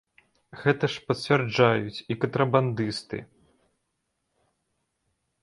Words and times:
Гэта 0.61 0.85
ж 0.93 1.03
пацвярджаюць 1.11 2.03
і 2.15 2.17
кантрабандысты. 2.23 3.21